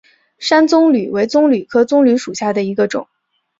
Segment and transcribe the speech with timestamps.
[0.39, 3.07] 山棕榈为棕榈科棕榈属下的一个种。